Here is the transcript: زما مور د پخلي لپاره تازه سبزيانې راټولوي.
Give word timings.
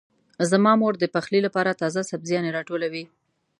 زما 0.51 0.73
مور 0.81 0.93
د 0.99 1.05
پخلي 1.15 1.39
لپاره 1.43 1.77
تازه 1.81 2.01
سبزيانې 2.11 2.53
راټولوي. 2.57 3.03